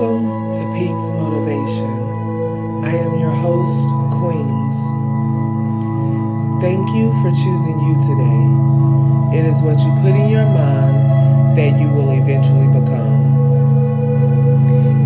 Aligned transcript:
Welcome 0.00 0.50
to 0.52 0.60
Peaks 0.72 1.10
Motivation. 1.12 2.84
I 2.86 2.96
am 2.96 3.18
your 3.18 3.28
host, 3.32 3.84
Queens. 4.16 4.74
Thank 6.62 6.88
you 6.96 7.12
for 7.20 7.30
choosing 7.30 7.78
you 7.84 7.94
today. 8.08 9.38
It 9.38 9.44
is 9.44 9.60
what 9.60 9.78
you 9.78 9.92
put 10.00 10.18
in 10.18 10.30
your 10.30 10.46
mind 10.46 11.54
that 11.54 11.78
you 11.78 11.90
will 11.90 12.12
eventually 12.12 12.66
become. 12.68 13.26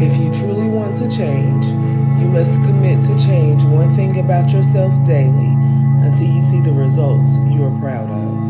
If 0.00 0.16
you 0.16 0.32
truly 0.32 0.68
want 0.68 0.94
to 0.98 1.10
change, 1.10 1.66
you 1.66 2.28
must 2.28 2.62
commit 2.62 3.02
to 3.06 3.18
change 3.18 3.64
one 3.64 3.90
thing 3.90 4.20
about 4.20 4.52
yourself 4.52 4.94
daily 5.02 5.54
until 6.06 6.28
you 6.28 6.40
see 6.40 6.60
the 6.60 6.72
results 6.72 7.36
you 7.38 7.64
are 7.64 7.80
proud 7.80 8.10
of. 8.10 8.44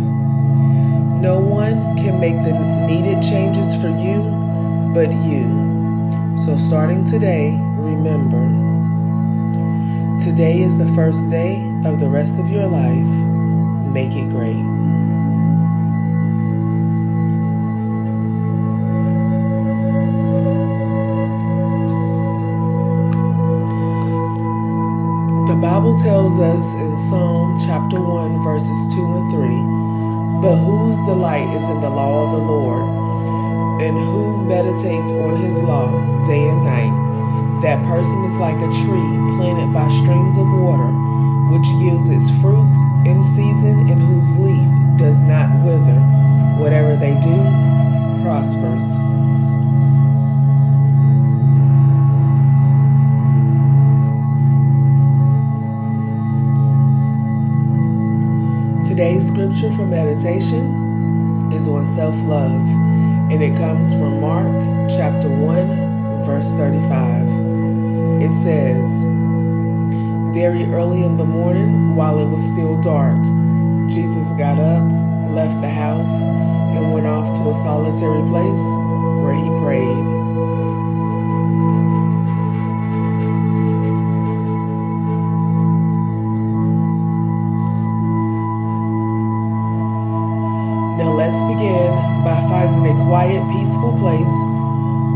No 1.22 1.38
one 1.38 1.96
can 1.96 2.20
make 2.20 2.38
the 2.40 2.52
needed 2.86 3.22
changes 3.22 3.74
for 3.80 3.88
you 3.88 4.20
but 4.92 5.10
you. 5.10 5.63
So, 6.36 6.56
starting 6.56 7.04
today, 7.04 7.52
remember 7.78 8.42
today 10.18 10.62
is 10.62 10.76
the 10.76 10.88
first 10.88 11.30
day 11.30 11.62
of 11.84 12.00
the 12.00 12.08
rest 12.08 12.40
of 12.40 12.50
your 12.50 12.66
life. 12.66 13.06
Make 13.94 14.10
it 14.10 14.28
great. 14.30 14.58
The 25.46 25.60
Bible 25.62 25.96
tells 26.02 26.40
us 26.40 26.74
in 26.74 26.98
Psalm 26.98 27.60
chapter 27.60 28.00
1, 28.00 28.42
verses 28.42 28.94
2 28.94 29.16
and 29.16 29.30
3 29.30 30.42
But 30.42 30.56
whose 30.56 30.96
delight 31.06 31.46
is 31.56 31.68
in 31.68 31.80
the 31.80 31.90
law 31.90 32.24
of 32.24 32.32
the 32.32 32.44
Lord? 32.44 33.03
And 33.80 33.98
who 33.98 34.44
meditates 34.46 35.12
on 35.12 35.36
his 35.36 35.58
law 35.60 35.90
day 36.24 36.48
and 36.48 36.64
night, 36.64 37.60
that 37.62 37.82
person 37.84 38.24
is 38.24 38.36
like 38.36 38.56
a 38.56 38.72
tree 38.84 39.14
planted 39.36 39.72
by 39.72 39.88
streams 39.88 40.36
of 40.36 40.46
water, 40.60 40.90
which 41.50 41.66
yields 41.80 42.10
its 42.10 42.30
fruit 42.40 42.74
in 43.06 43.24
season 43.24 43.88
and 43.90 44.00
whose 44.02 44.36
leaf 44.36 44.98
does 44.98 45.22
not 45.22 45.50
wither. 45.64 46.00
Whatever 46.58 46.96
they 46.96 47.18
do 47.20 47.36
prospers. 48.22 48.84
Today's 58.86 59.26
scripture 59.26 59.72
for 59.72 59.86
meditation 59.86 61.50
is 61.52 61.66
on 61.66 61.86
self 61.94 62.14
love 62.24 62.83
and 63.30 63.42
it 63.42 63.56
comes 63.56 63.92
from 63.92 64.20
Mark 64.20 64.46
chapter 64.90 65.28
1, 65.28 66.24
verse 66.24 66.50
35. 66.52 67.26
It 68.22 68.42
says, 68.42 69.02
Very 70.34 70.64
early 70.72 71.02
in 71.02 71.16
the 71.16 71.24
morning, 71.24 71.96
while 71.96 72.18
it 72.18 72.26
was 72.26 72.42
still 72.42 72.80
dark, 72.82 73.20
Jesus 73.90 74.32
got 74.32 74.58
up, 74.58 74.84
left 75.30 75.60
the 75.60 75.70
house, 75.70 76.22
and 76.22 76.92
went 76.92 77.06
off 77.06 77.32
to 77.38 77.50
a 77.50 77.54
solitary 77.54 78.22
place 78.28 78.64
where 79.22 79.34
he 79.34 79.48
prayed. 79.64 80.23
Let's 91.16 91.40
begin 91.44 91.94
by 92.24 92.40
finding 92.48 92.90
a 92.90 93.04
quiet, 93.04 93.40
peaceful 93.52 93.96
place 93.98 94.34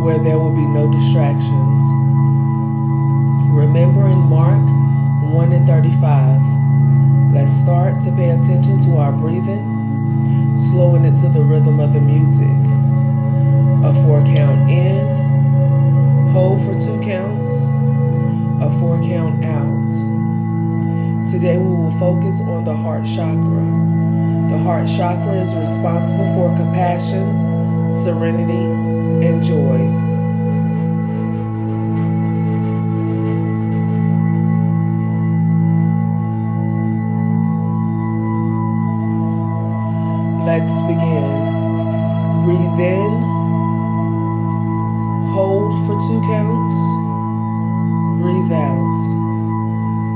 where 0.05 0.19
there 0.19 0.39
will 0.39 0.55
be 0.55 0.65
no 0.65 0.91
distractions. 0.93 1.83
Remember 3.51 4.07
in 4.07 4.19
Mark 4.19 4.63
1 5.33 5.53
and 5.53 5.67
35, 5.67 7.35
let's 7.35 7.53
start 7.53 8.01
to 8.03 8.13
pay 8.13 8.31
attention 8.31 8.79
to 8.79 8.97
our 8.99 9.11
breathing, 9.11 10.57
slowing 10.57 11.05
it 11.05 11.17
to 11.17 11.29
the 11.29 11.43
rhythm 11.43 11.81
of 11.81 11.93
the 11.93 12.01
music. 12.01 12.47
A 13.85 13.93
four 14.05 14.23
count 14.25 14.71
in, 14.71 16.31
hold 16.31 16.63
for 16.63 16.75
two 16.75 17.01
counts, 17.01 17.55
a 18.63 18.71
four 18.79 19.03
count 19.03 19.45
out. 19.45 19.95
Today 21.29 21.59
we 21.59 21.75
will 21.75 21.99
focus 21.99 22.41
on 22.43 22.63
the 22.63 22.75
heart 22.75 23.05
chakra. 23.05 23.98
The 24.49 24.57
heart 24.57 24.89
chakra 24.89 25.35
is 25.41 25.55
responsible 25.55 26.27
for 26.35 26.57
compassion, 26.57 27.93
serenity, 27.93 28.65
and 29.27 29.43
joy. 29.43 30.09
Let's 40.49 40.81
begin. 40.89 41.29
Breathe 42.45 42.81
in, 42.81 43.13
hold 45.35 45.73
for 45.87 45.95
two 46.09 46.21
counts, 46.23 46.75
breathe 48.23 48.53
out. 48.53 49.01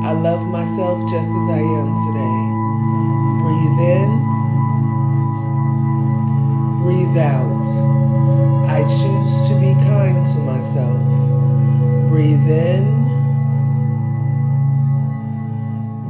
I 0.02 0.12
love 0.12 0.48
myself 0.48 1.00
just 1.10 1.28
as 1.28 1.48
I 1.50 1.60
am 1.60 1.88
today. 2.08 2.38
Breathe 3.44 3.80
in. 3.98 4.21
Breathe 6.82 7.16
out. 7.16 7.62
I 8.68 8.82
choose 8.82 9.48
to 9.48 9.54
be 9.60 9.72
kind 9.84 10.26
to 10.26 10.38
myself. 10.38 11.00
Breathe 12.08 12.50
in. 12.50 13.02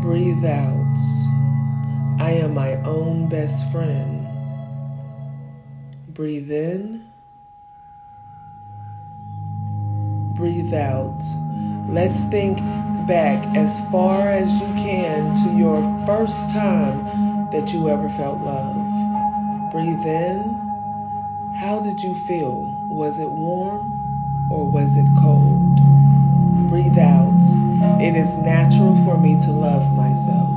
Breathe 0.00 0.44
out. 0.47 0.99
I 2.19 2.31
am 2.32 2.55
my 2.55 2.77
own 2.84 3.28
best 3.28 3.71
friend. 3.71 4.27
Breathe 6.09 6.50
in. 6.50 7.05
Breathe 10.34 10.72
out. 10.72 11.21
Let's 11.91 12.25
think 12.25 12.59
back 13.06 13.56
as 13.56 13.87
far 13.91 14.31
as 14.31 14.50
you 14.55 14.66
can 14.75 15.34
to 15.44 15.55
your 15.59 15.82
first 16.06 16.50
time 16.50 17.50
that 17.50 17.75
you 17.75 17.91
ever 17.91 18.09
felt 18.09 18.41
love. 18.41 18.81
Breathe 19.72 20.05
in. 20.05 21.55
How 21.56 21.81
did 21.81 22.03
you 22.03 22.15
feel? 22.15 22.77
Was 22.91 23.19
it 23.19 23.31
warm 23.31 24.47
or 24.50 24.66
was 24.66 24.99
it 24.99 25.09
cold? 25.19 25.77
Breathe 26.69 26.99
out. 26.99 27.41
It 27.99 28.15
is 28.15 28.37
natural 28.37 28.94
for 29.03 29.16
me 29.16 29.41
to 29.41 29.50
love 29.50 29.94
myself. 29.94 30.50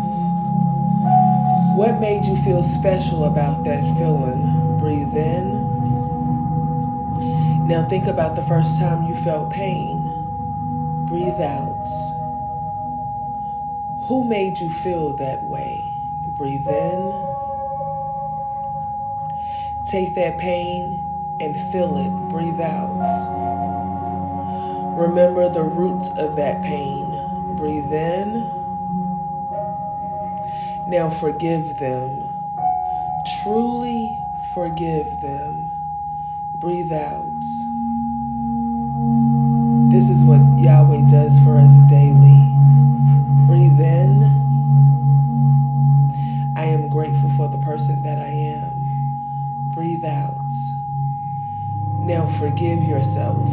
What 1.78 2.02
made 2.02 2.26
you 2.26 2.36
feel 2.36 2.62
special 2.62 3.24
about 3.24 3.64
that 3.64 3.86
feeling? 3.98 4.78
Breathe 4.80 5.16
in. 5.16 5.64
Now 7.70 7.86
think 7.86 8.08
about 8.08 8.36
the 8.36 8.44
first 8.44 8.78
time 8.78 9.04
you 9.04 9.16
felt 9.16 9.50
pain. 9.50 10.04
Breathe 11.08 11.40
out. 11.40 11.86
Who 14.10 14.26
made 14.26 14.60
you 14.60 14.70
feel 14.70 15.16
that 15.16 15.42
way? 15.46 15.90
Breathe 16.38 16.68
in. 16.68 17.25
Take 19.86 20.16
that 20.16 20.40
pain 20.40 21.06
and 21.40 21.56
feel 21.72 21.96
it. 21.98 22.10
Breathe 22.30 22.60
out. 22.60 22.90
Remember 24.98 25.48
the 25.48 25.64
roots 25.64 26.10
of 26.18 26.36
that 26.38 26.64
pain. 26.64 27.56
Breathe 27.56 27.94
in. 27.94 28.50
Now 30.88 31.10
forgive 31.10 31.78
them. 31.78 32.34
Truly 33.44 34.10
forgive 34.54 35.06
them. 35.22 35.72
Breathe 36.56 36.92
out. 36.92 37.42
This 39.92 40.10
is 40.10 40.24
what 40.24 40.42
Yahweh 40.58 41.08
does 41.08 41.38
for 41.40 41.58
us 41.58 41.78
daily. 41.90 42.25
Breathe 49.76 50.06
out. 50.06 50.52
Now 52.00 52.28
forgive 52.28 52.82
yourself. 52.82 53.46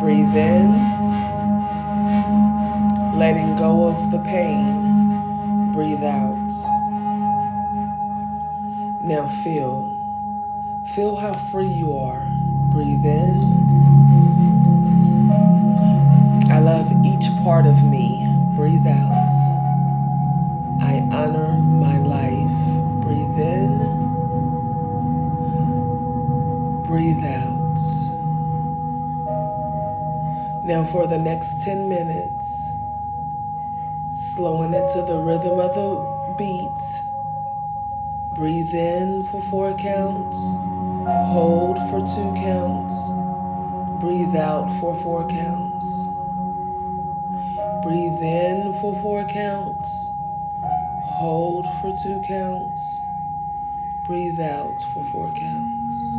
Breathe 0.00 0.34
in. 0.34 0.72
Letting 3.18 3.54
go 3.56 3.86
of 3.86 4.10
the 4.10 4.20
pain. 4.20 5.72
Breathe 5.72 6.04
out. 6.04 6.48
Now 9.02 9.28
feel. 9.28 9.94
Feel 10.86 11.16
how 11.16 11.34
free 11.34 11.68
you 11.68 11.94
are. 11.94 12.26
Breathe 12.70 13.04
in. 13.04 13.42
I 16.50 16.60
love 16.60 16.90
each 17.04 17.26
part 17.42 17.66
of 17.66 17.84
me. 17.84 18.26
Breathe 18.56 18.86
out. 18.86 19.23
Breathe 27.04 27.26
out. 27.26 27.76
Now, 30.64 30.84
for 30.84 31.06
the 31.06 31.18
next 31.18 31.60
10 31.60 31.86
minutes, 31.86 32.72
slowing 34.14 34.72
it 34.72 34.88
to 34.94 35.02
the 35.02 35.18
rhythm 35.22 35.60
of 35.60 35.74
the 35.74 36.34
beat. 36.38 37.02
Breathe 38.34 38.72
in 38.72 39.22
for 39.22 39.42
four 39.42 39.74
counts, 39.74 40.38
hold 41.28 41.76
for 41.90 42.00
two 42.00 42.32
counts, 42.40 43.10
breathe 44.00 44.34
out 44.34 44.70
for 44.80 44.94
four 44.94 45.28
counts. 45.28 46.06
Breathe 47.82 48.22
in 48.22 48.72
for 48.80 48.94
four 48.94 49.26
counts, 49.26 50.10
hold 51.18 51.66
for 51.82 51.92
two 52.02 52.22
counts, 52.26 52.80
breathe 54.04 54.38
out 54.38 54.82
for 54.82 55.02
four 55.02 55.28
counts. 55.30 56.14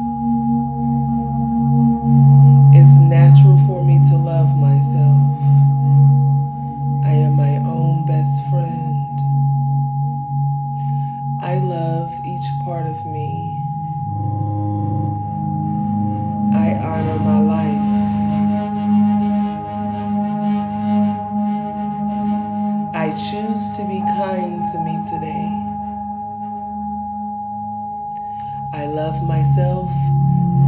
I 28.75 28.87
love 28.87 29.23
myself 29.23 29.89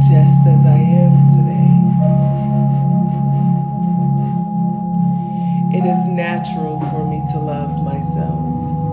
just 0.00 0.46
as 0.46 0.64
I 0.64 0.78
am 0.78 1.28
today. 1.28 1.68
It 5.76 5.84
is 5.84 6.06
natural 6.06 6.80
for 6.88 7.04
me 7.04 7.22
to 7.32 7.38
love 7.38 7.82
myself. 7.84 8.87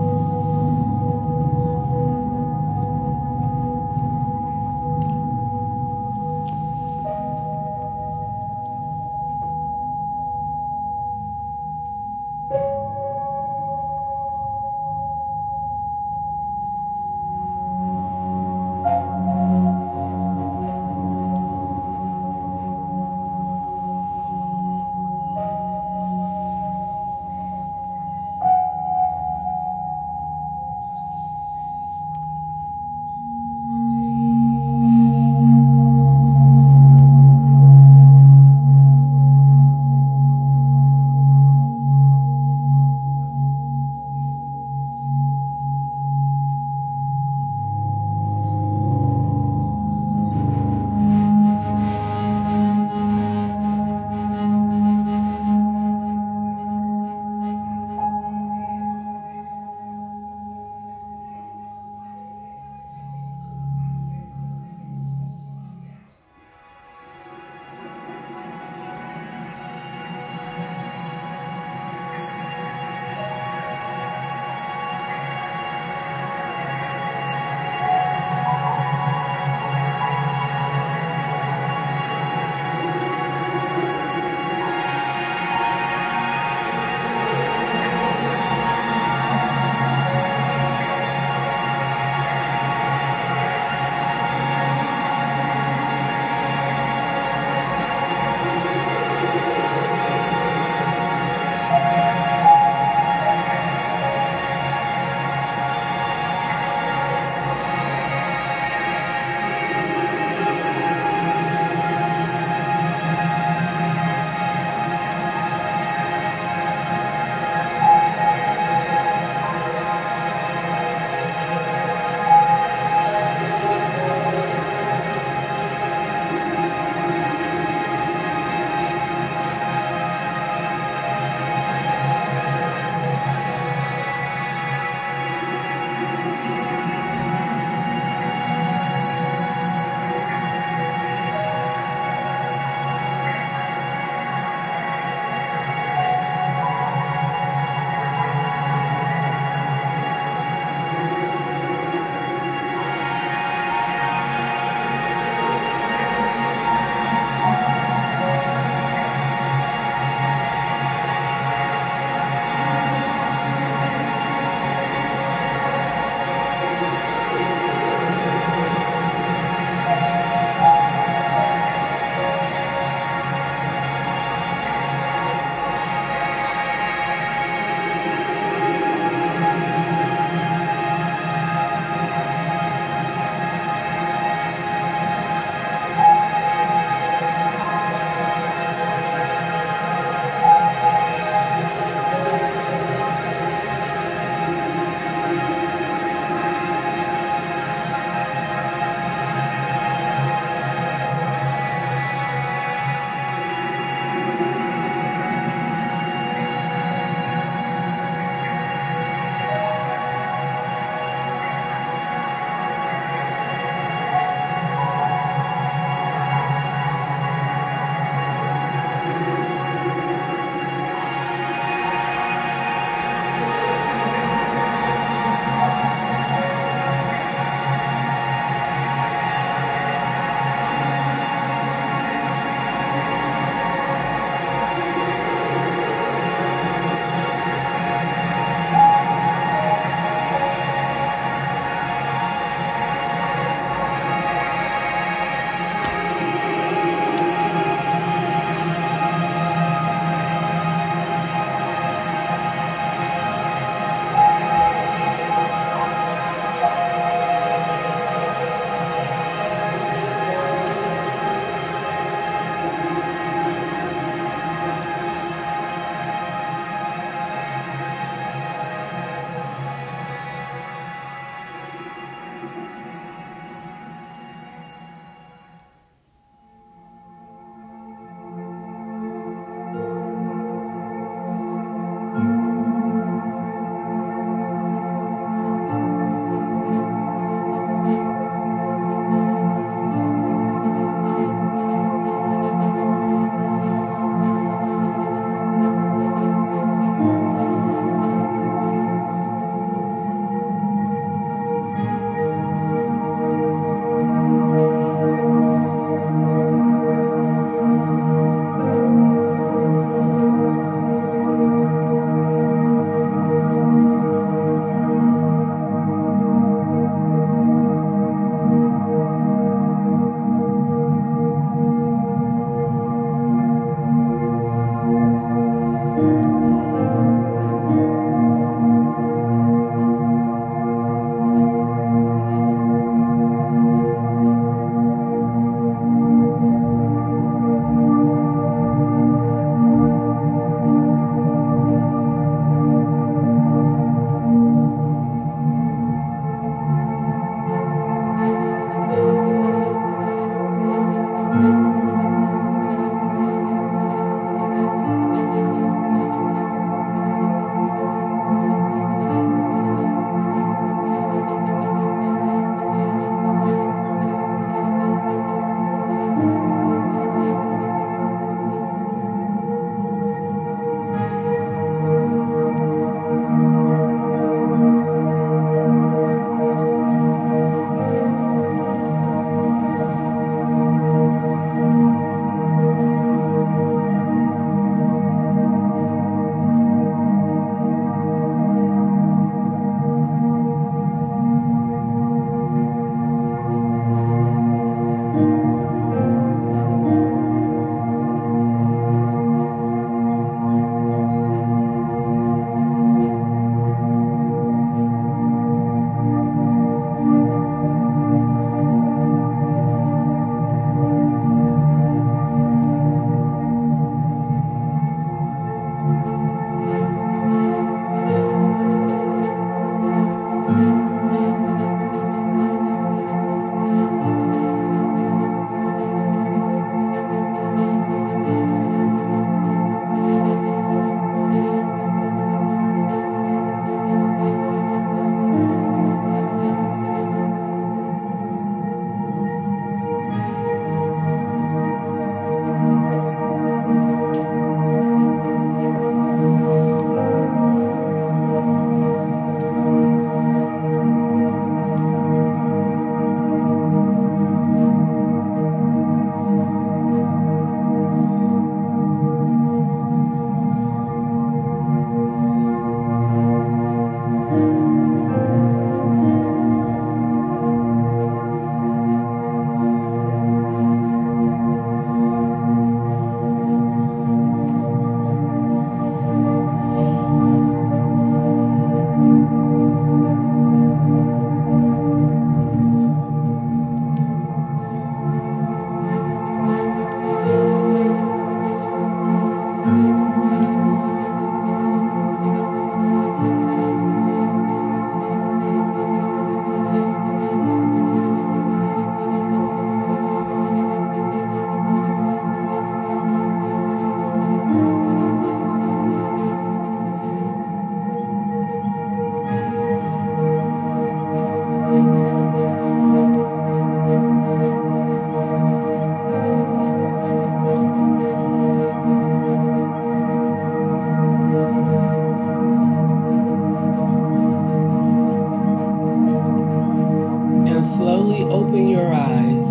Slowly 527.64 528.22
open 528.24 528.68
your 528.68 528.92
eyes. 528.92 529.50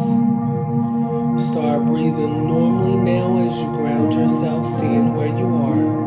Start 1.47 1.85
breathing 1.85 2.47
normally 2.47 2.97
now 2.97 3.37
as 3.47 3.57
you 3.57 3.67
ground 3.67 4.13
yourself, 4.13 4.67
seeing 4.67 5.15
where 5.15 5.27
you 5.27 5.47
are. 5.47 6.05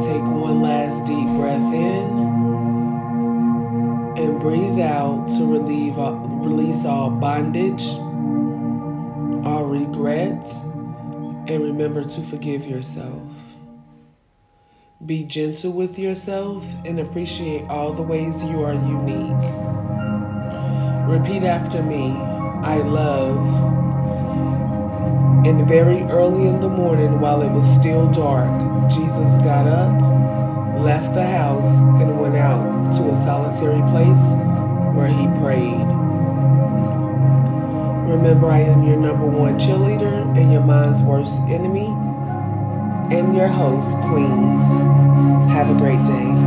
Take 0.00 0.22
one 0.22 0.60
last 0.62 1.06
deep 1.06 1.26
breath 1.36 1.72
in 1.72 2.06
and 4.18 4.40
breathe 4.40 4.78
out 4.80 5.26
to 5.28 5.46
relieve, 5.46 5.96
release 5.96 6.84
all 6.84 7.10
bondage, 7.10 7.84
all 9.44 9.64
regrets, 9.64 10.60
and 10.60 11.62
remember 11.62 12.04
to 12.04 12.20
forgive 12.20 12.66
yourself. 12.66 13.22
Be 15.04 15.24
gentle 15.24 15.72
with 15.72 15.98
yourself 15.98 16.66
and 16.84 16.98
appreciate 16.98 17.64
all 17.68 17.92
the 17.92 18.02
ways 18.02 18.42
you 18.42 18.62
are 18.64 18.74
unique. 18.74 19.85
Repeat 21.06 21.44
after 21.44 21.82
me 21.82 22.10
I 22.66 22.78
love. 22.78 23.38
And 25.46 25.64
very 25.68 26.02
early 26.10 26.48
in 26.48 26.58
the 26.58 26.68
morning, 26.68 27.20
while 27.20 27.42
it 27.42 27.50
was 27.50 27.64
still 27.64 28.10
dark, 28.10 28.90
Jesus 28.90 29.36
got 29.38 29.68
up, 29.68 30.82
left 30.82 31.14
the 31.14 31.24
house, 31.24 31.82
and 31.82 32.18
went 32.18 32.34
out 32.34 32.92
to 32.96 33.10
a 33.10 33.14
solitary 33.14 33.82
place 33.92 34.34
where 34.96 35.06
he 35.06 35.28
prayed. 35.38 35.86
Remember, 38.10 38.48
I 38.48 38.62
am 38.62 38.82
your 38.82 38.96
number 38.96 39.26
one 39.26 39.60
cheerleader 39.60 40.36
and 40.36 40.52
your 40.52 40.64
mind's 40.64 41.04
worst 41.04 41.40
enemy, 41.42 41.86
and 43.16 43.36
your 43.36 43.48
host, 43.48 43.96
Queens. 44.08 44.76
Have 45.52 45.70
a 45.70 45.78
great 45.78 46.04
day. 46.04 46.45